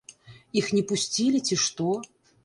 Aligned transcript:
Іх 0.61 0.69
не 0.75 0.79
пусцілі 0.91 1.41
ці 1.49 1.57
што? 1.65 1.91